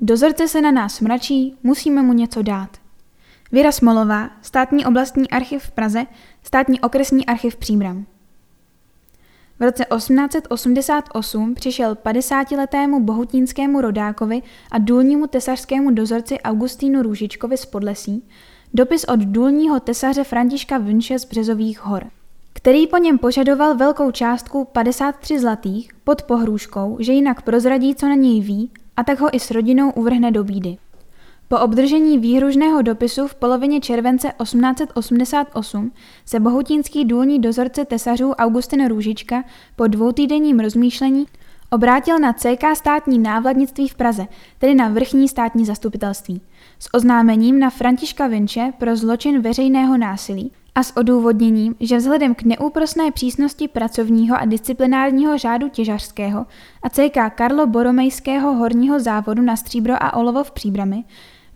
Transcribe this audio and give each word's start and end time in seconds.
Dozorce 0.00 0.48
se 0.48 0.60
na 0.60 0.70
nás 0.70 1.00
mračí, 1.00 1.58
musíme 1.62 2.02
mu 2.02 2.12
něco 2.12 2.42
dát. 2.42 2.76
Věra 3.52 3.72
Smolová, 3.72 4.30
státní 4.42 4.86
oblastní 4.86 5.30
archiv 5.30 5.62
v 5.62 5.70
Praze, 5.70 6.06
státní 6.42 6.80
okresní 6.80 7.26
archiv 7.26 7.56
Příbram. 7.56 8.06
V 9.58 9.62
roce 9.62 9.84
1888 9.96 11.54
přišel 11.54 11.94
50-letému 11.94 13.00
bohutínskému 13.00 13.80
rodákovi 13.80 14.42
a 14.70 14.78
důlnímu 14.78 15.26
tesařskému 15.26 15.90
dozorci 15.90 16.40
Augustínu 16.40 17.02
Růžičkovi 17.02 17.56
z 17.56 17.66
Podlesí 17.66 18.28
dopis 18.74 19.04
od 19.04 19.20
důlního 19.20 19.80
tesaře 19.80 20.24
Františka 20.24 20.78
Vinše 20.78 21.18
z 21.18 21.24
Březových 21.24 21.84
hor, 21.84 22.04
který 22.52 22.86
po 22.86 22.96
něm 22.96 23.18
požadoval 23.18 23.76
velkou 23.76 24.10
částku 24.10 24.64
53 24.64 25.38
zlatých 25.38 25.90
pod 26.04 26.22
pohrůžkou, 26.22 26.96
že 27.00 27.12
jinak 27.12 27.42
prozradí, 27.42 27.94
co 27.94 28.08
na 28.08 28.14
něj 28.14 28.40
ví, 28.40 28.70
a 28.98 29.04
tak 29.04 29.20
ho 29.20 29.36
i 29.36 29.40
s 29.40 29.50
rodinou 29.50 29.90
uvrhne 29.90 30.30
do 30.30 30.44
bídy. 30.44 30.76
Po 31.48 31.58
obdržení 31.58 32.18
výhružného 32.18 32.82
dopisu 32.82 33.28
v 33.28 33.34
polovině 33.34 33.80
července 33.80 34.32
1888 34.42 35.92
se 36.24 36.40
bohutínský 36.40 37.04
důlní 37.04 37.38
dozorce 37.38 37.84
tesařů 37.84 38.30
Augustin 38.30 38.88
Růžička 38.88 39.44
po 39.76 39.86
dvoutýdenním 39.86 40.60
rozmýšlení 40.60 41.26
obrátil 41.70 42.18
na 42.18 42.32
CK 42.32 42.64
státní 42.74 43.18
návladnictví 43.18 43.88
v 43.88 43.94
Praze, 43.94 44.26
tedy 44.58 44.74
na 44.74 44.88
vrchní 44.88 45.28
státní 45.28 45.64
zastupitelství, 45.64 46.40
s 46.78 46.94
oznámením 46.94 47.58
na 47.58 47.70
Františka 47.70 48.26
Vinče 48.26 48.72
pro 48.78 48.96
zločin 48.96 49.42
veřejného 49.42 49.96
násilí 49.98 50.52
a 50.78 50.82
s 50.82 50.96
odůvodněním, 50.96 51.74
že 51.80 51.96
vzhledem 51.96 52.34
k 52.34 52.42
neúprosné 52.42 53.12
přísnosti 53.12 53.68
pracovního 53.68 54.36
a 54.36 54.44
disciplinárního 54.44 55.38
řádu 55.38 55.68
těžařského 55.68 56.46
a 56.82 56.88
CK 56.88 57.34
Karlo 57.34 57.66
Boromejského 57.66 58.54
horního 58.54 59.00
závodu 59.00 59.42
na 59.42 59.56
stříbro 59.56 59.94
a 60.02 60.16
olovo 60.16 60.44
v 60.44 60.50
Příbrami 60.50 61.04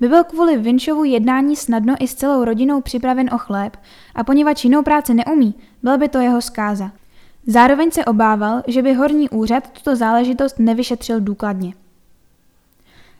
by 0.01 0.09
byl 0.09 0.25
kvůli 0.25 0.57
Vinčovu 0.57 1.05
jednání 1.05 1.57
snadno 1.57 1.95
i 2.01 2.09
s 2.09 2.15
celou 2.15 2.45
rodinou 2.45 2.81
připraven 2.81 3.31
o 3.35 3.39
chléb 3.39 3.77
a 4.15 4.25
poněvadž 4.25 4.65
jinou 4.65 4.83
práci 4.83 5.15
neumí, 5.15 5.55
byl 5.83 5.99
by 5.99 6.09
to 6.09 6.19
jeho 6.19 6.43
zkáza. 6.43 6.91
Zároveň 7.47 7.91
se 7.91 8.05
obával, 8.05 8.63
že 8.67 8.83
by 8.83 8.95
horní 8.95 9.29
úřad 9.29 9.71
tuto 9.71 9.97
záležitost 9.97 10.59
nevyšetřil 10.59 11.21
důkladně. 11.21 11.75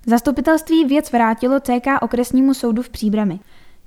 Zastupitelství 0.07 0.85
věc 0.85 1.13
vrátilo 1.13 1.61
CK 1.61 1.87
okresnímu 2.03 2.55
soudu 2.55 2.83
v 2.83 2.89
Příbrami, 2.89 3.41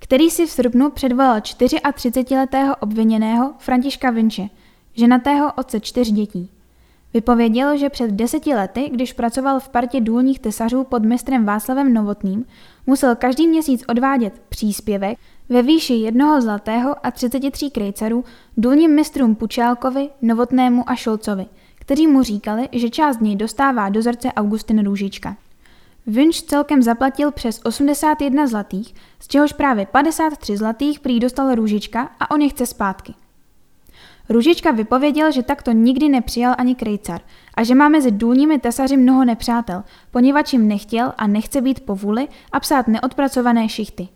který 0.05 0.29
si 0.29 0.45
v 0.45 0.51
srpnu 0.51 0.89
předvolal 0.89 1.39
34-letého 1.39 2.75
obviněného 2.79 3.53
Františka 3.59 4.09
Vinče, 4.09 4.47
ženatého 4.93 5.51
otce 5.53 5.79
čtyř 5.79 6.11
dětí. 6.11 6.49
Vypověděl, 7.13 7.77
že 7.77 7.89
před 7.89 8.11
deseti 8.11 8.55
lety, 8.55 8.89
když 8.93 9.13
pracoval 9.13 9.59
v 9.59 9.69
partě 9.69 10.01
důlních 10.01 10.39
tesařů 10.39 10.83
pod 10.83 11.03
mistrem 11.03 11.45
Václavem 11.45 11.93
Novotným, 11.93 12.45
musel 12.85 13.15
každý 13.15 13.47
měsíc 13.47 13.83
odvádět 13.87 14.41
příspěvek 14.49 15.17
ve 15.49 15.61
výši 15.61 15.93
jednoho 15.93 16.41
zlatého 16.41 17.05
a 17.05 17.11
33 17.11 17.69
krejcarů 17.69 18.23
důlním 18.57 18.95
mistrům 18.95 19.35
Pučálkovi, 19.35 20.09
Novotnému 20.21 20.89
a 20.89 20.95
Šolcovi, 20.95 21.45
kteří 21.75 22.07
mu 22.07 22.23
říkali, 22.23 22.69
že 22.71 22.89
část 22.89 23.21
něj 23.21 23.35
dostává 23.35 23.89
dozorce 23.89 24.31
Augustin 24.33 24.83
Růžička. 24.83 25.37
Vinč 26.07 26.41
celkem 26.41 26.81
zaplatil 26.83 27.31
přes 27.31 27.61
81 27.63 28.47
zlatých, 28.47 28.95
z 29.19 29.27
čehož 29.27 29.53
právě 29.53 29.85
53 29.85 30.57
zlatých 30.57 30.99
prý 30.99 31.19
dostal 31.19 31.55
Růžička 31.55 32.09
a 32.19 32.31
on 32.31 32.41
je 32.41 32.49
chce 32.49 32.65
zpátky. 32.65 33.13
Růžička 34.29 34.71
vypověděl, 34.71 35.31
že 35.31 35.43
takto 35.43 35.71
nikdy 35.71 36.09
nepřijal 36.09 36.55
ani 36.57 36.75
krejcar 36.75 37.21
a 37.53 37.63
že 37.63 37.75
má 37.75 37.89
mezi 37.89 38.11
důlními 38.11 38.59
tesaři 38.59 38.97
mnoho 38.97 39.25
nepřátel, 39.25 39.83
poněvadž 40.11 40.53
jim 40.53 40.67
nechtěl 40.67 41.13
a 41.17 41.27
nechce 41.27 41.61
být 41.61 41.79
povůli 41.79 42.27
a 42.51 42.59
psát 42.59 42.87
neodpracované 42.87 43.69
šichty. 43.69 44.07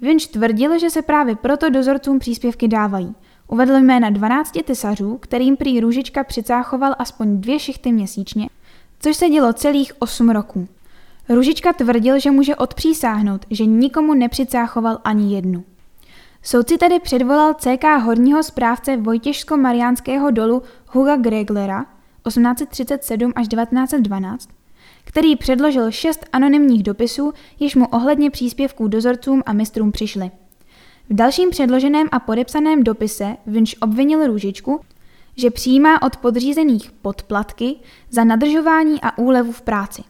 Vinč 0.00 0.26
tvrdil, 0.26 0.78
že 0.78 0.90
se 0.90 1.02
právě 1.02 1.36
proto 1.36 1.70
dozorcům 1.70 2.18
příspěvky 2.18 2.68
dávají. 2.68 3.14
Uvedl 3.48 3.78
jména 3.78 4.10
12 4.10 4.58
tesařů, 4.64 5.18
kterým 5.18 5.56
prý 5.56 5.80
Růžička 5.80 6.24
přicáchoval 6.24 6.94
aspoň 6.98 7.40
dvě 7.40 7.58
šichty 7.58 7.92
měsíčně, 7.92 8.48
což 9.00 9.16
se 9.16 9.28
dělo 9.28 9.52
celých 9.52 9.92
8 9.98 10.30
roků. 10.30 10.68
Růžička 11.28 11.72
tvrdil, 11.72 12.20
že 12.20 12.30
může 12.30 12.56
odpřísáhnout, 12.56 13.46
že 13.50 13.66
nikomu 13.66 14.14
nepřicáchoval 14.14 14.98
ani 15.04 15.34
jednu. 15.34 15.64
Soudci 16.42 16.78
tedy 16.78 17.00
předvolal 17.00 17.54
CK 17.54 17.84
horního 18.02 18.42
správce 18.42 18.96
Vojtěžsko-Mariánského 18.96 20.30
dolu 20.30 20.62
Huga 20.86 21.16
Greglera 21.16 21.84
1837 22.28 23.32
až 23.36 23.48
1912, 23.48 24.48
který 25.04 25.36
předložil 25.36 25.90
šest 25.90 26.26
anonymních 26.32 26.82
dopisů, 26.82 27.32
jež 27.60 27.74
mu 27.74 27.86
ohledně 27.86 28.30
příspěvků 28.30 28.88
dozorcům 28.88 29.42
a 29.46 29.52
mistrům 29.52 29.92
přišly. 29.92 30.30
V 31.10 31.14
dalším 31.14 31.50
předloženém 31.50 32.08
a 32.12 32.18
podepsaném 32.18 32.82
dopise 32.82 33.36
Vinč 33.46 33.76
obvinil 33.80 34.26
Růžičku, 34.26 34.80
že 35.36 35.50
přijímá 35.50 36.02
od 36.02 36.16
podřízených 36.16 36.92
podplatky 36.92 37.76
za 38.10 38.24
nadržování 38.24 39.00
a 39.02 39.18
úlevu 39.18 39.52
v 39.52 39.62
práci. 39.62 40.02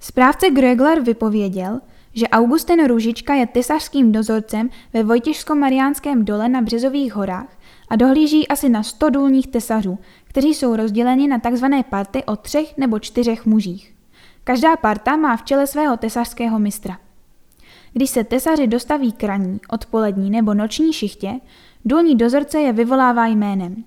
Správce 0.00 0.50
Gregler 0.50 1.00
vypověděl, 1.00 1.80
že 2.12 2.28
Augustin 2.28 2.86
Růžička 2.86 3.34
je 3.34 3.46
tesařským 3.46 4.12
dozorcem 4.12 4.70
ve 4.92 5.02
Vojtěžsko-Mariánském 5.02 6.24
dole 6.24 6.48
na 6.48 6.62
Březových 6.62 7.14
horách 7.14 7.58
a 7.88 7.96
dohlíží 7.96 8.48
asi 8.48 8.68
na 8.68 8.82
100 8.82 9.10
důlních 9.10 9.46
tesařů, 9.46 9.98
kteří 10.24 10.54
jsou 10.54 10.76
rozděleni 10.76 11.28
na 11.28 11.38
tzv. 11.38 11.64
party 11.90 12.24
o 12.24 12.36
třech 12.36 12.76
nebo 12.76 12.98
čtyřech 12.98 13.46
mužích. 13.46 13.94
Každá 14.44 14.76
parta 14.76 15.16
má 15.16 15.36
v 15.36 15.42
čele 15.42 15.66
svého 15.66 15.96
tesařského 15.96 16.58
mistra. 16.58 16.98
Když 17.92 18.10
se 18.10 18.24
tesaři 18.24 18.66
dostaví 18.66 19.12
k 19.12 19.24
ranní, 19.24 19.60
odpolední 19.68 20.30
nebo 20.30 20.54
noční 20.54 20.92
šichtě, 20.92 21.32
důlní 21.84 22.16
dozorce 22.16 22.60
je 22.60 22.72
vyvolává 22.72 23.26
jménem. 23.26 23.84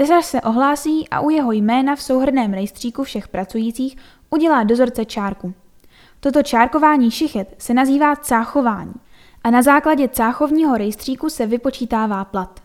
Tesař 0.00 0.24
se 0.24 0.40
ohlásí 0.40 1.08
a 1.08 1.20
u 1.20 1.30
jeho 1.30 1.52
jména 1.52 1.96
v 1.96 2.02
souhrném 2.02 2.52
rejstříku 2.52 3.04
všech 3.04 3.28
pracujících 3.28 3.96
udělá 4.30 4.62
dozorce 4.62 5.04
čárku. 5.04 5.54
Toto 6.20 6.42
čárkování 6.42 7.10
šichet 7.10 7.54
se 7.58 7.74
nazývá 7.74 8.16
cáchování 8.16 8.94
a 9.44 9.50
na 9.50 9.62
základě 9.62 10.08
cáchovního 10.08 10.76
rejstříku 10.76 11.30
se 11.30 11.46
vypočítává 11.46 12.24
plat. 12.24 12.60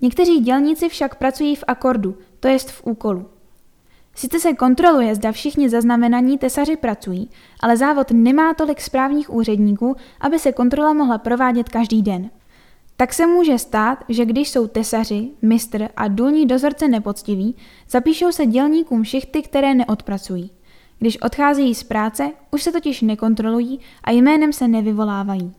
Někteří 0.00 0.38
dělníci 0.40 0.88
však 0.88 1.14
pracují 1.14 1.56
v 1.56 1.64
akordu, 1.66 2.18
to 2.40 2.48
jest 2.48 2.70
v 2.70 2.86
úkolu. 2.86 3.28
Sice 4.14 4.40
se 4.40 4.52
kontroluje, 4.52 5.14
zda 5.14 5.32
všichni 5.32 5.68
zaznamenaní 5.68 6.38
tesaři 6.38 6.76
pracují, 6.76 7.30
ale 7.60 7.76
závod 7.76 8.10
nemá 8.10 8.54
tolik 8.54 8.80
správních 8.80 9.30
úředníků, 9.30 9.96
aby 10.20 10.38
se 10.38 10.52
kontrola 10.52 10.92
mohla 10.92 11.18
provádět 11.18 11.68
každý 11.68 12.02
den. 12.02 12.30
Tak 13.00 13.14
se 13.14 13.26
může 13.26 13.58
stát, 13.58 14.04
že 14.08 14.24
když 14.24 14.48
jsou 14.48 14.66
tesaři, 14.66 15.28
mistr 15.42 15.88
a 15.96 16.08
důlní 16.08 16.46
dozorce 16.46 16.88
nepoctiví, 16.88 17.56
zapíšou 17.90 18.32
se 18.32 18.46
dělníkům 18.46 19.04
šichty, 19.04 19.42
které 19.42 19.74
neodpracují. 19.74 20.50
Když 20.98 21.22
odcházejí 21.22 21.74
z 21.74 21.82
práce, 21.82 22.30
už 22.50 22.62
se 22.62 22.72
totiž 22.72 23.02
nekontrolují 23.02 23.80
a 24.04 24.10
jménem 24.10 24.52
se 24.52 24.68
nevyvolávají. 24.68 25.52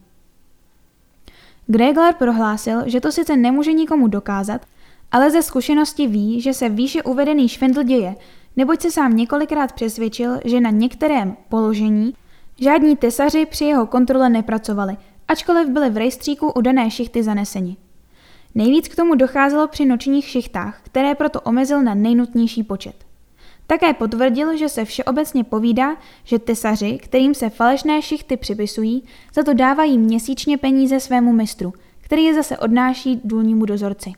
Gregler 1.67 2.13
prohlásil, 2.13 2.81
že 2.85 3.01
to 3.01 3.11
sice 3.11 3.37
nemůže 3.37 3.73
nikomu 3.73 4.07
dokázat, 4.07 4.65
ale 5.11 5.31
ze 5.31 5.41
zkušenosti 5.41 6.07
ví, 6.07 6.41
že 6.41 6.53
se 6.53 6.69
výše 6.69 7.03
uvedený 7.03 7.49
švindl 7.49 7.83
děje, 7.83 8.15
neboť 8.55 8.81
se 8.81 8.91
sám 8.91 9.15
několikrát 9.15 9.71
přesvědčil, 9.71 10.39
že 10.45 10.61
na 10.61 10.69
některém 10.69 11.37
položení 11.49 12.13
žádní 12.59 12.95
tesaři 12.95 13.45
při 13.45 13.65
jeho 13.65 13.87
kontrole 13.87 14.29
nepracovali, 14.29 14.97
ačkoliv 15.29 15.69
byli 15.69 15.89
v 15.89 15.97
rejstříku 15.97 16.51
u 16.51 16.61
dané 16.61 16.91
šichty 16.91 17.23
zaneseni. 17.23 17.77
Nejvíc 18.55 18.87
k 18.87 18.95
tomu 18.95 19.15
docházelo 19.15 19.67
při 19.67 19.85
nočních 19.85 20.25
šichtách, 20.25 20.81
které 20.83 21.15
proto 21.15 21.41
omezil 21.41 21.81
na 21.81 21.93
nejnutnější 21.93 22.63
počet. 22.63 22.95
Také 23.67 23.93
potvrdil, 23.93 24.57
že 24.57 24.69
se 24.69 24.85
všeobecně 24.85 25.43
povídá, 25.43 25.97
že 26.23 26.39
tesaři, 26.39 26.97
kterým 26.97 27.33
se 27.33 27.49
falešné 27.49 28.01
šichty 28.01 28.37
připisují, 28.37 29.03
za 29.33 29.43
to 29.43 29.53
dávají 29.53 29.97
měsíčně 29.97 30.57
peníze 30.57 30.99
svému 30.99 31.33
mistru, 31.33 31.73
který 32.01 32.23
je 32.23 32.33
zase 32.33 32.57
odnáší 32.57 33.21
důlnímu 33.23 33.65
dozorci. 33.65 34.13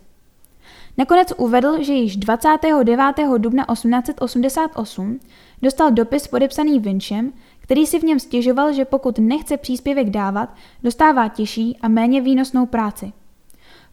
Nakonec 0.98 1.34
uvedl, 1.38 1.84
že 1.84 1.94
již 1.94 2.18
29. 2.18 3.16
dubna 3.38 3.66
1888 3.74 5.20
dostal 5.62 5.92
dopis 5.92 6.28
podepsaný 6.28 6.80
Vinchem, 6.80 7.34
který 7.72 7.88
si 7.88 8.00
v 8.00 8.04
něm 8.04 8.20
stěžoval, 8.20 8.74
že 8.74 8.86
pokud 8.86 9.20
nechce 9.20 9.58
příspěvek 9.58 10.10
dávat, 10.10 10.50
dostává 10.84 11.28
těžší 11.28 11.78
a 11.82 11.88
méně 11.88 12.22
výnosnou 12.22 12.66
práci. 12.66 13.12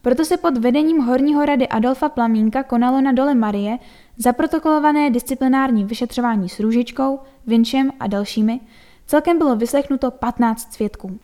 Proto 0.01 0.25
se 0.25 0.37
pod 0.37 0.57
vedením 0.57 0.97
Horního 0.97 1.45
rady 1.45 1.67
Adolfa 1.67 2.09
Plamínka 2.09 2.63
konalo 2.63 3.01
na 3.01 3.11
dole 3.11 3.35
Marie 3.35 3.77
zaprotokolované 4.17 5.09
disciplinární 5.09 5.85
vyšetřování 5.85 6.49
s 6.49 6.59
Růžičkou, 6.59 7.19
Vinčem 7.47 7.91
a 7.99 8.07
dalšími. 8.07 8.59
Celkem 9.07 9.37
bylo 9.37 9.55
vyslechnuto 9.55 10.11
15 10.11 10.73
svědků. 10.73 11.19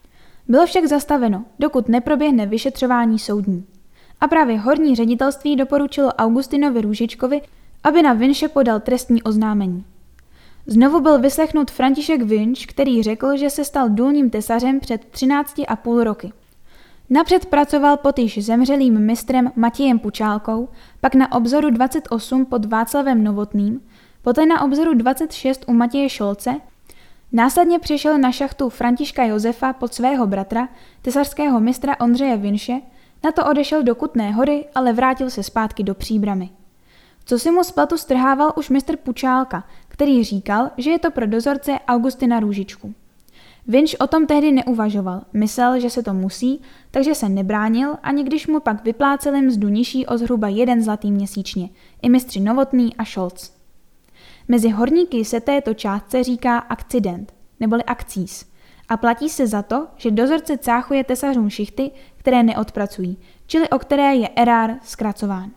Bylo 0.47 0.65
však 0.65 0.85
zastaveno, 0.85 1.45
dokud 1.59 1.89
neproběhne 1.89 2.45
vyšetřování 2.45 3.19
soudní. 3.19 3.65
A 4.21 4.27
právě 4.27 4.59
horní 4.59 4.95
ředitelství 4.95 5.55
doporučilo 5.55 6.13
Augustinovi 6.13 6.81
Růžičkovi, 6.81 7.41
aby 7.83 8.01
na 8.01 8.13
Vinše 8.13 8.47
podal 8.47 8.79
trestní 8.79 9.23
oznámení. 9.23 9.85
Znovu 10.67 10.99
byl 10.99 11.19
vyslechnut 11.19 11.71
František 11.71 12.21
Vinč, 12.21 12.65
který 12.65 13.03
řekl, 13.03 13.37
že 13.37 13.49
se 13.49 13.65
stal 13.65 13.89
důlním 13.89 14.29
tesařem 14.29 14.79
před 14.79 15.05
13,5 15.11 16.03
roky. 16.03 16.33
Napřed 17.09 17.45
pracoval 17.45 17.97
pod 17.97 18.19
již 18.19 18.45
zemřelým 18.45 18.99
mistrem 18.99 19.51
Matějem 19.55 19.99
Pučálkou, 19.99 20.69
pak 21.01 21.15
na 21.15 21.31
obzoru 21.31 21.69
28 21.69 22.45
pod 22.45 22.65
Václavem 22.65 23.23
Novotným, 23.23 23.81
poté 24.21 24.45
na 24.45 24.61
obzoru 24.61 24.93
26 24.93 25.65
u 25.67 25.73
Matěje 25.73 26.09
Šolce, 26.09 26.55
následně 27.31 27.79
přešel 27.79 28.17
na 28.17 28.31
šachtu 28.31 28.69
Františka 28.69 29.23
Josefa 29.23 29.73
pod 29.73 29.93
svého 29.93 30.27
bratra, 30.27 30.69
tesařského 31.01 31.59
mistra 31.59 31.99
Ondřeje 31.99 32.37
Vinše, 32.37 32.81
na 33.23 33.31
to 33.31 33.45
odešel 33.45 33.83
do 33.83 33.95
Kutné 33.95 34.31
hory, 34.31 34.65
ale 34.75 34.93
vrátil 34.93 35.29
se 35.29 35.43
zpátky 35.43 35.83
do 35.83 35.95
příbramy. 35.95 36.49
Co 37.25 37.39
si 37.39 37.51
mu 37.51 37.63
z 37.63 37.71
platu 37.71 37.97
strhával 37.97 38.53
už 38.55 38.69
mistr 38.69 38.97
Pučálka, 38.97 39.63
který 39.95 40.23
říkal, 40.23 40.71
že 40.77 40.91
je 40.91 40.99
to 40.99 41.11
pro 41.11 41.27
dozorce 41.27 41.71
Augustina 41.87 42.39
Růžičku. 42.39 42.93
Vinč 43.67 43.95
o 43.99 44.07
tom 44.07 44.27
tehdy 44.27 44.51
neuvažoval, 44.51 45.21
myslel, 45.33 45.79
že 45.79 45.89
se 45.89 46.03
to 46.03 46.13
musí, 46.13 46.61
takže 46.91 47.15
se 47.15 47.29
nebránil, 47.29 47.95
ani 48.03 48.23
když 48.23 48.47
mu 48.47 48.59
pak 48.59 48.83
vypláceli 48.83 49.41
mzdu 49.41 49.67
nižší 49.67 50.05
o 50.05 50.17
zhruba 50.17 50.47
jeden 50.47 50.81
zlatý 50.81 51.11
měsíčně, 51.11 51.69
i 52.01 52.09
mistři 52.09 52.39
Novotný 52.39 52.95
a 52.95 53.05
Scholz. 53.05 53.51
Mezi 54.47 54.69
horníky 54.69 55.25
se 55.25 55.39
této 55.39 55.73
částce 55.73 56.23
říká 56.23 56.57
akcident, 56.57 57.33
neboli 57.59 57.83
akcís, 57.83 58.45
a 58.89 58.97
platí 58.97 59.29
se 59.29 59.47
za 59.47 59.61
to, 59.61 59.87
že 59.97 60.11
dozorce 60.11 60.57
cáchuje 60.57 61.03
tesařům 61.03 61.49
šichty, 61.49 61.91
které 62.17 62.43
neodpracují, 62.43 63.17
čili 63.47 63.69
o 63.69 63.79
které 63.79 64.15
je 64.15 64.29
erár 64.35 64.75
zkracován. 64.83 65.51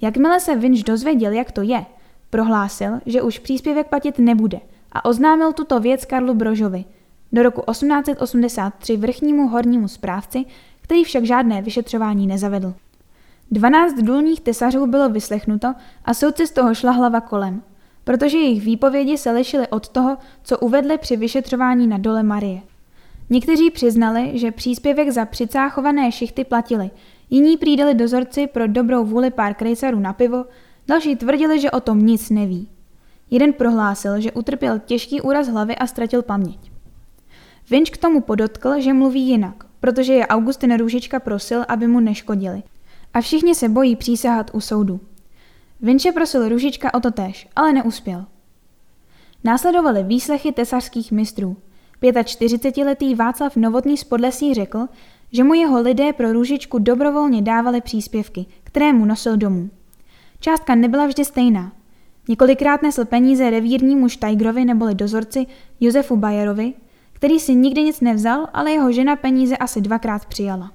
Jakmile 0.00 0.40
se 0.40 0.56
Vinč 0.56 0.82
dozvěděl, 0.82 1.32
jak 1.32 1.52
to 1.52 1.62
je, 1.62 1.86
prohlásil, 2.32 2.92
že 3.06 3.22
už 3.22 3.38
příspěvek 3.38 3.88
platit 3.88 4.18
nebude 4.18 4.60
a 4.92 5.04
oznámil 5.04 5.52
tuto 5.52 5.80
věc 5.80 6.04
Karlu 6.04 6.34
Brožovi, 6.34 6.84
do 7.32 7.42
roku 7.42 7.62
1883 7.70 8.96
vrchnímu 8.96 9.48
hornímu 9.48 9.88
správci, 9.88 10.44
který 10.80 11.04
však 11.04 11.24
žádné 11.24 11.62
vyšetřování 11.62 12.26
nezavedl. 12.26 12.74
12 13.50 13.94
důlních 14.02 14.40
tesařů 14.40 14.86
bylo 14.86 15.08
vyslechnuto 15.08 15.74
a 16.04 16.14
soudci 16.14 16.46
z 16.46 16.50
toho 16.50 16.74
šla 16.74 16.92
hlava 16.92 17.20
kolem, 17.20 17.62
protože 18.04 18.38
jejich 18.38 18.64
výpovědi 18.64 19.18
se 19.18 19.30
lišily 19.30 19.68
od 19.68 19.88
toho, 19.88 20.18
co 20.42 20.58
uvedli 20.58 20.98
při 20.98 21.16
vyšetřování 21.16 21.86
na 21.86 21.98
dole 21.98 22.22
Marie. 22.22 22.60
Někteří 23.30 23.70
přiznali, 23.70 24.38
že 24.38 24.50
příspěvek 24.50 25.10
za 25.10 25.24
přicáchované 25.24 26.12
šichty 26.12 26.44
platili, 26.44 26.90
jiní 27.30 27.56
přijdali 27.56 27.94
dozorci 27.94 28.46
pro 28.46 28.66
dobrou 28.66 29.04
vůli 29.04 29.30
pár 29.30 29.54
krejcarů 29.54 30.00
na 30.00 30.12
pivo, 30.12 30.44
další 30.88 31.16
tvrdili, 31.16 31.60
že 31.60 31.70
o 31.70 31.80
tom 31.80 32.06
nic 32.06 32.30
neví. 32.30 32.68
Jeden 33.30 33.52
prohlásil, 33.52 34.20
že 34.20 34.32
utrpěl 34.32 34.78
těžký 34.78 35.20
úraz 35.20 35.48
hlavy 35.48 35.76
a 35.76 35.86
ztratil 35.86 36.22
paměť. 36.22 36.72
Vinč 37.70 37.90
k 37.90 37.96
tomu 37.96 38.20
podotkl, 38.20 38.80
že 38.80 38.92
mluví 38.92 39.22
jinak, 39.22 39.64
protože 39.80 40.12
je 40.12 40.26
Augustin 40.26 40.76
Růžička 40.76 41.20
prosil, 41.20 41.64
aby 41.68 41.86
mu 41.86 42.00
neškodili. 42.00 42.62
A 43.14 43.20
všichni 43.20 43.54
se 43.54 43.68
bojí 43.68 43.96
přísahat 43.96 44.50
u 44.54 44.60
soudu. 44.60 45.00
Vinče 45.80 46.12
prosil 46.12 46.48
Růžička 46.48 46.94
o 46.94 47.00
to 47.00 47.10
též, 47.10 47.48
ale 47.56 47.72
neuspěl. 47.72 48.24
Následovaly 49.44 50.04
výslechy 50.04 50.52
tesařských 50.52 51.12
mistrů. 51.12 51.56
45-letý 52.02 53.14
Václav 53.14 53.56
Novotný 53.56 53.96
z 53.96 54.04
Podlesí 54.04 54.54
řekl, 54.54 54.88
že 55.32 55.44
mu 55.44 55.54
jeho 55.54 55.82
lidé 55.82 56.12
pro 56.12 56.32
Růžičku 56.32 56.78
dobrovolně 56.78 57.42
dávali 57.42 57.80
příspěvky, 57.80 58.46
které 58.64 58.92
mu 58.92 59.04
nosil 59.04 59.36
domů. 59.36 59.70
Částka 60.42 60.74
nebyla 60.74 61.06
vždy 61.06 61.24
stejná. 61.24 61.72
Několikrát 62.28 62.82
nesl 62.82 63.04
peníze 63.04 63.50
revírnímu 63.50 64.08
Štajgrovi 64.08 64.64
neboli 64.64 64.94
dozorci 64.94 65.46
Josefu 65.80 66.16
Bajerovi, 66.16 66.74
který 67.12 67.40
si 67.40 67.54
nikdy 67.54 67.82
nic 67.82 68.00
nevzal, 68.00 68.48
ale 68.52 68.70
jeho 68.70 68.92
žena 68.92 69.16
peníze 69.16 69.56
asi 69.56 69.80
dvakrát 69.80 70.26
přijala. 70.26 70.72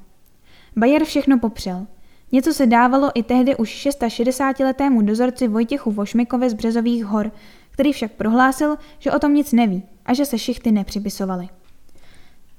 Bayer 0.76 1.04
všechno 1.04 1.40
popřel. 1.40 1.88
Něco 2.32 2.54
se 2.54 2.66
dávalo 2.66 3.12
i 3.14 3.24
tehdy 3.24 3.56
už 3.56 3.88
660-letému 3.88 5.02
dozorci 5.02 5.48
Vojtěchu 5.48 5.92
Vošmikovi 5.92 6.50
z 6.50 6.54
Březových 6.54 7.06
hor, 7.06 7.32
který 7.72 7.94
však 7.94 8.12
prohlásil, 8.12 8.78
že 9.00 9.12
o 9.12 9.20
tom 9.20 9.34
nic 9.34 9.52
neví 9.52 9.84
a 10.06 10.14
že 10.14 10.26
se 10.26 10.40
šichty 10.40 10.72
nepřipisovaly. 10.72 11.50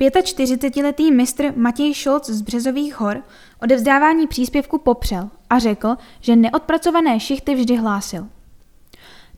45-letý 0.01 1.13
mistr 1.13 1.53
Matěj 1.57 1.95
Šolc 1.95 2.31
z 2.31 2.43
Březových 2.43 3.01
hor 3.01 3.23
odevzdávání 3.63 4.27
příspěvku 4.27 4.79
popřel 4.79 5.31
a 5.51 5.59
řekl, 5.59 5.97
že 6.21 6.37
neodpracované 6.37 7.21
šichty 7.21 7.55
vždy 7.55 7.77
hlásil. 7.77 8.29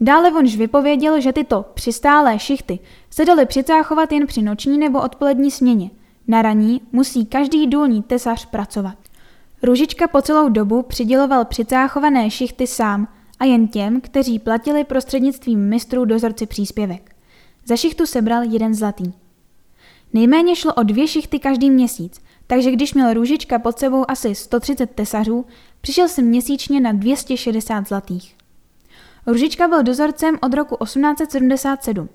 Dále 0.01 0.31
vonž 0.31 0.57
vypověděl, 0.57 1.21
že 1.21 1.33
tyto 1.33 1.65
přistálé 1.75 2.39
šichty 2.39 2.79
se 3.11 3.25
daly 3.25 3.47
přicáchovat 3.47 4.13
jen 4.13 4.27
při 4.27 4.43
noční 4.43 4.79
nebo 4.79 5.03
odpolední 5.03 5.51
směně. 5.51 5.91
Na 6.29 6.43
raní 6.43 6.81
musí 6.93 7.27
každý 7.27 7.67
důlní 7.67 8.03
tesař 8.03 8.47
pracovat. 8.47 8.97
Růžička 9.63 10.09
po 10.09 10.23
celou 10.23 10.49
dobu 10.49 10.83
přiděloval 10.83 11.45
přicáchované 11.45 12.31
šichty 12.31 12.67
sám 12.67 13.09
a 13.39 13.45
jen 13.45 13.69
těm, 13.69 14.01
kteří 14.01 14.39
platili 14.39 14.85
prostřednictvím 14.85 15.69
mistrů 15.69 16.05
dozorci 16.05 16.47
příspěvek. 16.47 17.17
Za 17.65 17.77
šichtu 17.77 18.07
sebral 18.07 18.43
jeden 18.43 18.75
zlatý. 18.75 19.13
Nejméně 20.13 20.57
šlo 20.57 20.75
o 20.75 20.83
dvě 20.83 21.09
šichty 21.09 21.39
každý 21.39 21.71
měsíc, 21.71 22.21
takže 22.47 22.71
když 22.71 22.95
měl 22.95 23.15
Růžička 23.15 23.59
pod 23.59 23.79
sebou 23.79 24.11
asi 24.11 24.35
130 24.35 24.91
tesařů, 24.91 25.47
přišel 25.81 26.09
si 26.09 26.23
měsíčně 26.23 26.81
na 26.81 26.93
260 26.93 27.89
zlatých. 27.89 28.37
Růžička 29.27 29.69
byl 29.69 29.83
dozorcem 29.83 30.39
od 30.43 30.55
roku 30.55 30.85
1877 30.85 32.09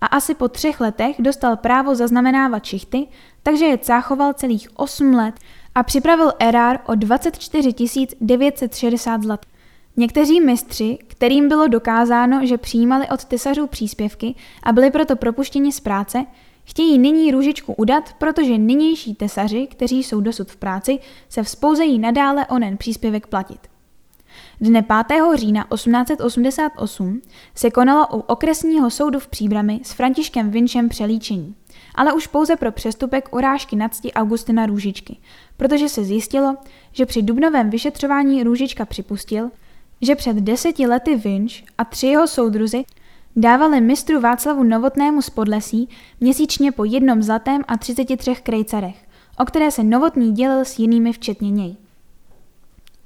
a 0.00 0.06
asi 0.06 0.34
po 0.34 0.48
třech 0.48 0.80
letech 0.80 1.16
dostal 1.18 1.56
právo 1.56 1.94
zaznamenávat 1.94 2.64
šichty, 2.64 3.06
takže 3.42 3.64
je 3.64 3.78
cáchoval 3.78 4.32
celých 4.32 4.68
8 4.74 5.14
let 5.14 5.34
a 5.74 5.82
připravil 5.82 6.32
erár 6.38 6.78
o 6.86 6.94
24 6.94 7.74
960 8.20 9.22
zlat. 9.22 9.46
Někteří 9.96 10.40
mistři, 10.40 10.98
kterým 11.06 11.48
bylo 11.48 11.68
dokázáno, 11.68 12.46
že 12.46 12.58
přijímali 12.58 13.08
od 13.08 13.24
tesařů 13.24 13.66
příspěvky 13.66 14.34
a 14.62 14.72
byli 14.72 14.90
proto 14.90 15.16
propuštěni 15.16 15.72
z 15.72 15.80
práce, 15.80 16.24
chtějí 16.64 16.98
nyní 16.98 17.30
růžičku 17.30 17.72
udat, 17.72 18.12
protože 18.18 18.58
nynější 18.58 19.14
tesaři, 19.14 19.66
kteří 19.66 20.02
jsou 20.02 20.20
dosud 20.20 20.50
v 20.50 20.56
práci, 20.56 20.98
se 21.28 21.42
vzpouzejí 21.42 21.98
nadále 21.98 22.46
onen 22.46 22.76
příspěvek 22.76 23.26
platit. 23.26 23.72
Dne 24.60 24.82
5. 24.82 25.22
října 25.34 25.66
1888 25.74 27.22
se 27.54 27.70
konalo 27.70 28.06
u 28.12 28.20
okresního 28.20 28.90
soudu 28.90 29.18
v 29.18 29.28
Příbrami 29.28 29.80
s 29.82 29.92
Františkem 29.92 30.50
Vinčem 30.50 30.88
přelíčení, 30.88 31.54
ale 31.94 32.12
už 32.12 32.26
pouze 32.26 32.56
pro 32.56 32.72
přestupek 32.72 33.34
urážky 33.34 33.76
nadsti 33.76 34.12
Augustina 34.12 34.66
Růžičky, 34.66 35.16
protože 35.56 35.88
se 35.88 36.04
zjistilo, 36.04 36.56
že 36.92 37.06
při 37.06 37.22
dubnovém 37.22 37.70
vyšetřování 37.70 38.42
Růžička 38.42 38.84
připustil, 38.84 39.50
že 40.02 40.14
před 40.14 40.36
deseti 40.36 40.86
lety 40.86 41.16
Vinč 41.16 41.64
a 41.78 41.84
tři 41.84 42.06
jeho 42.06 42.26
soudruzi 42.26 42.84
dávali 43.36 43.80
mistru 43.80 44.20
Václavu 44.20 44.64
Novotnému 44.64 45.22
z 45.22 45.30
Podlesí 45.30 45.88
měsíčně 46.20 46.72
po 46.72 46.84
jednom 46.84 47.22
zlatém 47.22 47.62
a 47.68 47.76
33 47.76 48.34
krejcarech, 48.42 48.96
o 49.38 49.44
které 49.44 49.70
se 49.70 49.82
Novotný 49.82 50.32
dělil 50.32 50.64
s 50.64 50.78
jinými 50.78 51.12
včetně 51.12 51.50
něj. 51.50 51.76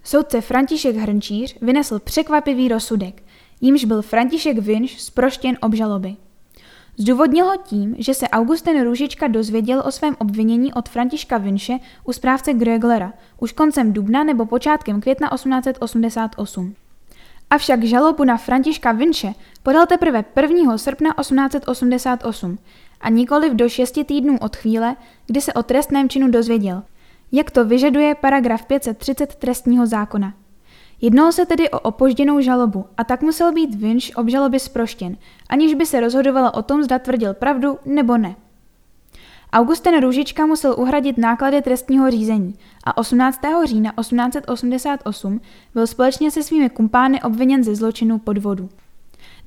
Soudce 0.05 0.41
František 0.41 0.97
Hrnčíř 0.97 1.57
vynesl 1.61 1.99
překvapivý 1.99 2.69
rozsudek, 2.69 3.23
jímž 3.61 3.85
byl 3.85 4.03
František 4.03 4.59
Vinš 4.59 5.03
zproštěn 5.03 5.57
obžaloby. 5.61 6.17
Zdůvodnil 6.97 7.47
ho 7.47 7.57
tím, 7.65 7.97
že 7.99 8.15
se 8.15 8.29
Augustin 8.29 8.83
Růžička 8.83 9.29
dozvěděl 9.29 9.83
o 9.87 9.93
svém 9.93 10.17
obvinění 10.19 10.75
od 10.75 10.89
Františka 10.89 11.39
Vinše 11.39 11.79
u 12.05 12.13
správce 12.13 12.55
Greglera 12.55 13.13
už 13.41 13.53
koncem 13.53 13.93
dubna 13.93 14.25
nebo 14.25 14.47
počátkem 14.47 15.01
května 15.01 15.29
1888. 15.35 16.75
Avšak 17.51 17.85
žalobu 17.85 18.25
na 18.25 18.37
Františka 18.37 18.93
Vinše 18.93 19.33
podal 19.63 19.87
teprve 19.87 20.25
1. 20.37 20.79
srpna 20.79 21.15
1888 21.21 22.59
a 23.01 23.11
nikoliv 23.11 23.53
do 23.53 23.69
šesti 23.69 24.05
týdnů 24.05 24.39
od 24.41 24.57
chvíle, 24.57 24.97
kdy 25.27 25.41
se 25.41 25.53
o 25.53 25.63
trestném 25.63 26.09
činu 26.09 26.31
dozvěděl– 26.31 26.83
jak 27.33 27.51
to 27.51 27.65
vyžaduje 27.65 28.15
paragraf 28.15 28.67
530 28.67 29.35
trestního 29.35 29.87
zákona. 29.87 30.35
Jednalo 31.01 31.33
se 31.33 31.47
tedy 31.47 31.71
o 31.71 31.81
opožděnou 31.81 32.41
žalobu 32.41 32.87
a 32.97 33.05
tak 33.05 33.23
musel 33.23 33.53
být 33.53 33.75
Vinš 33.75 34.13
obžaloby 34.17 34.61
sproštěn, 34.61 35.17
aniž 35.49 35.75
by 35.75 35.87
se 35.87 36.01
rozhodovalo 36.01 36.53
o 36.53 36.63
tom, 36.63 36.83
zda 36.83 36.99
tvrdil 36.99 37.35
pravdu 37.35 37.79
nebo 37.85 38.17
ne. 38.19 38.37
Augustin 39.57 40.01
Růžička 40.01 40.47
musel 40.47 40.75
uhradit 40.79 41.19
náklady 41.19 41.63
trestního 41.63 42.11
řízení 42.11 42.55
a 42.85 42.97
18. 42.97 43.41
října 43.65 43.93
1888 44.01 45.41
byl 45.75 45.87
společně 45.87 46.31
se 46.31 46.43
svými 46.43 46.71
kumpány 46.71 47.23
obviněn 47.23 47.65
ze 47.65 47.75
zločinu 47.75 48.19
podvodu. 48.19 48.69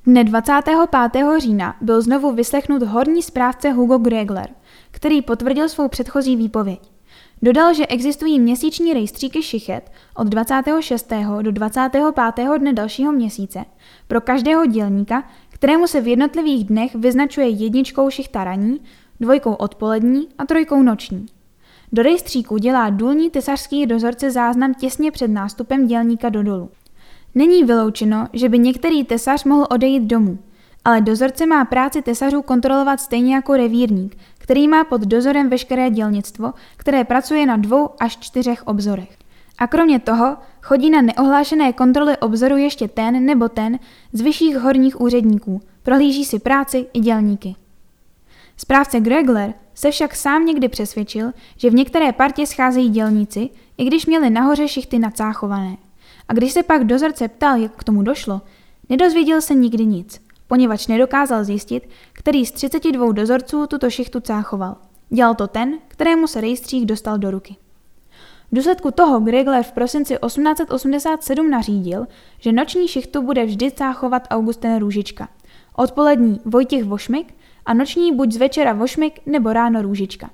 Dne 0.06 0.24
25. 0.24 1.38
října 1.38 1.76
byl 1.80 2.02
znovu 2.02 2.32
vyslechnut 2.32 2.82
horní 2.82 3.22
správce 3.22 3.70
Hugo 3.70 3.98
Gregler, 3.98 4.48
který 4.90 5.22
potvrdil 5.22 5.68
svou 5.68 5.88
předchozí 5.88 6.36
výpověď. 6.36 6.80
Dodal, 7.42 7.74
že 7.74 7.86
existují 7.86 8.40
měsíční 8.40 8.94
rejstříky 8.94 9.42
šichet 9.42 9.92
od 10.14 10.26
26. 10.26 11.12
do 11.42 11.52
25. 11.52 12.58
dne 12.58 12.72
dalšího 12.72 13.12
měsíce 13.12 13.64
pro 14.08 14.20
každého 14.20 14.66
dělníka, 14.66 15.24
kterému 15.50 15.86
se 15.86 16.00
v 16.00 16.08
jednotlivých 16.08 16.64
dnech 16.64 16.94
vyznačuje 16.94 17.48
jedničkou 17.48 18.10
šichta 18.10 18.44
raní, 18.44 18.80
dvojkou 19.20 19.52
odpolední 19.52 20.28
a 20.38 20.46
trojkou 20.46 20.82
noční. 20.82 21.26
Do 21.92 22.02
rejstříku 22.02 22.58
dělá 22.58 22.90
důlní 22.90 23.30
tesařský 23.30 23.86
dozorce 23.86 24.30
záznam 24.30 24.74
těsně 24.74 25.10
před 25.10 25.28
nástupem 25.28 25.86
dělníka 25.86 26.28
do 26.28 26.42
dolu. 26.42 26.70
Není 27.34 27.64
vyloučeno, 27.64 28.26
že 28.32 28.48
by 28.48 28.58
některý 28.58 29.04
tesař 29.04 29.44
mohl 29.44 29.66
odejít 29.70 30.02
domů, 30.02 30.38
ale 30.84 31.00
dozorce 31.00 31.46
má 31.46 31.64
práci 31.64 32.02
tesařů 32.02 32.42
kontrolovat 32.42 33.00
stejně 33.00 33.34
jako 33.34 33.56
revírník, 33.56 34.16
který 34.38 34.68
má 34.68 34.84
pod 34.84 35.00
dozorem 35.00 35.48
veškeré 35.48 35.90
dělnictvo, 35.90 36.52
které 36.76 37.04
pracuje 37.04 37.46
na 37.46 37.56
dvou 37.56 37.88
až 38.00 38.16
čtyřech 38.16 38.62
obzorech. 38.66 39.16
A 39.58 39.66
kromě 39.66 39.98
toho 39.98 40.36
chodí 40.62 40.90
na 40.90 41.02
neohlášené 41.02 41.72
kontroly 41.72 42.16
obzoru 42.16 42.56
ještě 42.56 42.88
ten 42.88 43.24
nebo 43.24 43.48
ten 43.48 43.78
z 44.12 44.20
vyšších 44.20 44.56
horních 44.56 45.00
úředníků, 45.00 45.60
prohlíží 45.82 46.24
si 46.24 46.38
práci 46.38 46.86
i 46.92 47.00
dělníky. 47.00 47.54
Správce 48.60 49.00
Gregler 49.00 49.54
se 49.74 49.90
však 49.90 50.14
sám 50.14 50.46
někdy 50.46 50.68
přesvědčil, 50.68 51.32
že 51.56 51.70
v 51.70 51.74
některé 51.74 52.12
partě 52.12 52.46
scházejí 52.46 52.88
dělníci, 52.88 53.50
i 53.78 53.84
když 53.84 54.06
měli 54.06 54.30
nahoře 54.30 54.68
šichty 54.68 54.98
nacáchované. 54.98 55.76
A 56.28 56.32
když 56.32 56.52
se 56.52 56.62
pak 56.62 56.84
dozorce 56.84 57.28
ptal, 57.28 57.56
jak 57.56 57.76
k 57.76 57.84
tomu 57.84 58.02
došlo, 58.02 58.40
nedozvěděl 58.88 59.40
se 59.40 59.54
nikdy 59.54 59.86
nic, 59.86 60.20
poněvadž 60.46 60.86
nedokázal 60.86 61.44
zjistit, 61.44 61.88
který 62.12 62.46
z 62.46 62.52
32 62.52 63.12
dozorců 63.12 63.66
tuto 63.66 63.90
šichtu 63.90 64.20
cáchoval. 64.20 64.76
Dělal 65.10 65.34
to 65.34 65.46
ten, 65.46 65.78
kterému 65.88 66.26
se 66.26 66.40
rejstřík 66.40 66.84
dostal 66.84 67.18
do 67.18 67.30
ruky. 67.30 67.56
V 68.52 68.56
důsledku 68.56 68.90
toho 68.90 69.20
Gregler 69.20 69.62
v 69.62 69.72
prosinci 69.72 70.16
1887 70.26 71.50
nařídil, 71.50 72.06
že 72.38 72.52
noční 72.52 72.88
šichtu 72.88 73.22
bude 73.22 73.44
vždy 73.44 73.70
cáchovat 73.70 74.28
Augustin 74.30 74.78
Růžička, 74.78 75.28
odpolední 75.76 76.40
Vojtěch 76.44 76.84
Vošmik 76.84 77.34
a 77.66 77.74
noční 77.74 78.12
buď 78.12 78.32
z 78.32 78.36
večera 78.36 78.72
Vošmik 78.72 79.26
nebo 79.26 79.52
ráno 79.52 79.82
Růžička. 79.82 80.30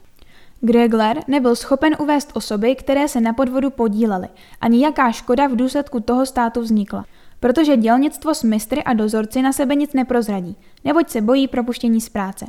Gregler 0.61 1.21
nebyl 1.28 1.56
schopen 1.56 1.97
uvést 1.99 2.30
osoby, 2.35 2.75
které 2.75 3.09
se 3.09 3.21
na 3.21 3.33
podvodu 3.33 3.71
podílely, 3.71 4.28
ani 4.61 4.85
jaká 4.85 5.12
škoda 5.12 5.47
v 5.47 5.56
důsledku 5.56 6.00
toho 6.00 6.26
státu 6.26 6.61
vznikla, 6.61 7.04
protože 7.40 7.76
dělnictvo 7.76 8.35
s 8.35 8.42
mistry 8.42 8.85
a 8.85 8.92
dozorci 8.92 9.42
na 9.42 9.52
sebe 9.52 9.75
nic 9.75 9.92
neprozradí, 9.92 10.56
neboť 10.85 11.11
se 11.11 11.21
bojí 11.21 11.49
propuštění 11.49 12.00
z 12.00 12.09
práce. 12.09 12.47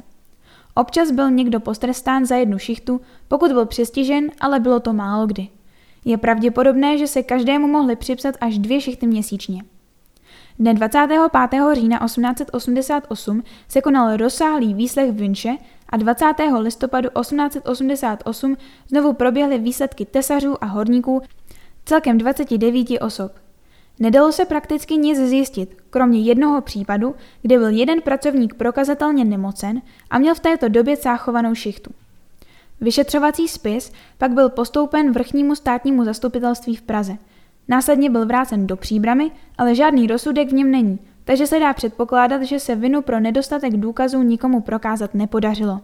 Občas 0.76 1.12
byl 1.12 1.32
někdo 1.32 1.60
postrestán 1.60 2.26
za 2.26 2.36
jednu 2.36 2.60
šichtu, 2.60 3.02
pokud 3.28 3.52
byl 3.52 3.66
přestižen, 3.66 4.32
ale 4.40 4.60
bylo 4.60 4.80
to 4.80 4.94
málo 4.94 5.28
kdy. 5.28 5.48
Je 6.06 6.18
pravděpodobné, 6.18 6.98
že 6.98 7.08
se 7.08 7.24
každému 7.24 7.68
mohli 7.68 7.96
připsat 7.96 8.36
až 8.42 8.58
dvě 8.58 8.82
šichty 8.82 9.08
měsíčně. 9.08 9.64
Dne 10.60 10.74
25. 10.74 11.62
října 11.74 12.00
1888 12.06 13.44
se 13.68 13.82
konal 13.82 14.18
rozsáhlý 14.18 14.74
výslech 14.74 15.12
Vinče 15.12 15.58
a 15.90 15.98
20. 15.98 16.26
listopadu 16.60 17.10
1888 17.22 18.58
znovu 18.88 19.14
proběhly 19.14 19.58
výsledky 19.58 20.06
tesařů 20.06 20.64
a 20.64 20.68
horníků 20.68 21.22
celkem 21.86 22.18
29 22.18 22.88
osob. 23.02 23.32
Nedalo 24.00 24.32
se 24.32 24.46
prakticky 24.46 24.98
nic 24.98 25.18
zjistit, 25.20 25.78
kromě 25.90 26.22
jednoho 26.22 26.62
případu, 26.62 27.16
kde 27.42 27.58
byl 27.58 27.70
jeden 27.70 28.02
pracovník 28.02 28.54
prokazatelně 28.54 29.26
nemocen 29.26 29.82
a 30.10 30.20
měl 30.20 30.36
v 30.36 30.40
této 30.40 30.70
době 30.70 30.98
cáchovanou 30.98 31.56
šichtu. 31.56 31.92
Vyšetřovací 32.82 33.48
spis 33.48 33.92
pak 34.18 34.32
byl 34.32 34.50
postoupen 34.50 35.12
vrchnímu 35.12 35.56
státnímu 35.56 36.04
zastupitelství 36.04 36.76
v 36.76 36.82
Praze. 36.82 37.18
Následně 37.68 38.10
byl 38.10 38.26
vrácen 38.26 38.68
do 38.68 38.78
příbramy, 38.78 39.32
ale 39.58 39.76
žádný 39.76 40.08
rozsudek 40.08 40.50
v 40.50 40.54
něm 40.54 40.72
není, 40.72 41.00
takže 41.24 41.48
se 41.48 41.60
dá 41.60 41.74
předpokládat, 41.74 42.44
že 42.44 42.60
se 42.60 42.76
vinu 42.76 43.02
pro 43.02 43.20
nedostatek 43.20 43.74
důkazů 43.74 44.24
nikomu 44.24 44.62
prokázat 44.62 45.14
nepodařilo. 45.14 45.82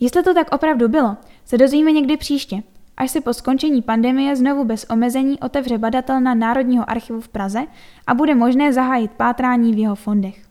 Jestli 0.00 0.22
to 0.22 0.34
tak 0.34 0.54
opravdu 0.54 0.88
bylo, 0.88 1.16
se 1.44 1.58
dozvíme 1.58 1.92
někdy 1.92 2.16
příště, 2.16 2.62
až 2.96 3.10
se 3.10 3.20
po 3.20 3.34
skončení 3.34 3.82
pandemie 3.82 4.36
znovu 4.36 4.64
bez 4.64 4.86
omezení 4.90 5.40
otevře 5.40 5.78
badatelna 5.78 6.34
Národního 6.34 6.90
archivu 6.90 7.20
v 7.20 7.28
Praze 7.28 7.60
a 8.06 8.14
bude 8.14 8.34
možné 8.34 8.72
zahájit 8.72 9.10
pátrání 9.10 9.74
v 9.74 9.78
jeho 9.78 9.94
fondech. 9.94 10.49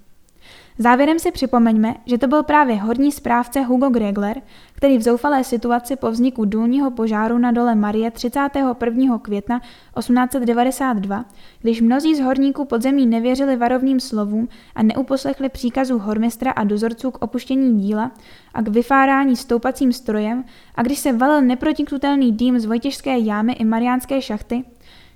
Závěrem 0.81 1.19
si 1.19 1.31
připomeňme, 1.31 1.95
že 2.05 2.17
to 2.17 2.27
byl 2.27 2.43
právě 2.43 2.75
horní 2.75 3.11
správce 3.11 3.61
Hugo 3.61 3.89
Gregler, 3.89 4.41
který 4.73 4.97
v 4.97 5.01
zoufalé 5.01 5.43
situaci 5.43 5.95
po 5.95 6.11
vzniku 6.11 6.45
důlního 6.45 6.91
požáru 6.91 7.37
na 7.37 7.51
dole 7.51 7.75
Marie 7.75 8.11
31. 8.11 9.19
května 9.21 9.59
1892, 9.59 11.25
když 11.61 11.81
mnozí 11.81 12.15
z 12.15 12.19
horníků 12.19 12.65
podzemí 12.65 13.05
nevěřili 13.05 13.55
varovným 13.55 13.99
slovům 13.99 14.47
a 14.75 14.83
neuposlechli 14.83 15.49
příkazu 15.49 15.97
hormistra 15.97 16.51
a 16.51 16.63
dozorců 16.63 17.11
k 17.11 17.21
opuštění 17.21 17.81
díla 17.81 18.11
a 18.53 18.61
k 18.61 18.67
vyfárání 18.67 19.35
stoupacím 19.35 19.93
strojem 19.93 20.43
a 20.75 20.83
když 20.83 20.99
se 20.99 21.13
valil 21.13 21.41
neprotiknutelný 21.41 22.31
dým 22.31 22.59
z 22.59 22.65
Vojtěžské 22.65 23.17
jámy 23.17 23.53
i 23.53 23.65
Mariánské 23.65 24.21
šachty, 24.21 24.63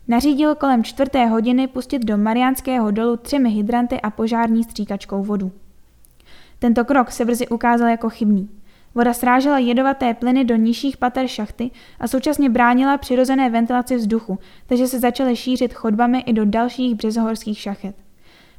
Nařídil 0.08 0.56
kolem 0.56 0.84
čtvrté 0.84 1.26
hodiny 1.26 1.68
pustit 1.68 2.00
do 2.00 2.18
Mariánského 2.18 2.92
dolu 2.92 3.18
třemi 3.18 3.50
hydranty 3.50 4.02
a 4.02 4.10
požární 4.10 4.64
stříkačkou 4.64 5.24
vodu. 5.24 5.52
Tento 6.60 6.86
krok 6.86 7.12
se 7.12 7.26
brzy 7.26 7.48
ukázal 7.48 7.88
jako 7.88 8.10
chybný. 8.10 8.50
Voda 8.96 9.14
srážela 9.14 9.60
jedovaté 9.60 10.14
plyny 10.14 10.46
do 10.46 10.56
nižších 10.56 10.98
pater 10.98 11.28
šachty 11.28 11.72
a 12.00 12.08
současně 12.08 12.50
bránila 12.50 12.98
přirozené 12.98 13.50
ventilaci 13.50 13.96
vzduchu, 13.96 14.40
takže 14.66 14.88
se 14.88 15.00
začaly 15.00 15.36
šířit 15.36 15.74
chodbami 15.74 16.20
i 16.20 16.34
do 16.34 16.46
dalších 16.46 16.96
březohorských 16.96 17.60
šachet. 17.60 17.96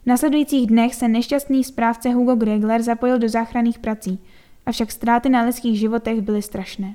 V 0.02 0.06
nasledujících 0.06 0.66
dnech 0.66 0.94
se 0.94 1.08
nešťastný 1.08 1.64
správce 1.64 2.10
Hugo 2.10 2.34
Gregler 2.34 2.82
zapojil 2.82 3.18
do 3.18 3.28
záchranných 3.28 3.78
prací, 3.78 4.18
avšak 4.66 4.92
ztráty 4.92 5.28
na 5.28 5.42
lidských 5.42 5.78
životech 5.78 6.20
byly 6.20 6.42
strašné. 6.42 6.94